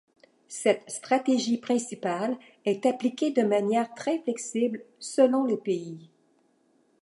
Cette 0.47 0.89
stratégie 0.89 1.59
principale 1.59 2.35
est 2.65 2.87
appliquée 2.87 3.29
de 3.29 3.43
manière 3.43 3.93
très 3.93 4.17
flexible 4.17 4.81
selon 4.97 5.45
les 5.45 5.57
pays. 5.57 6.09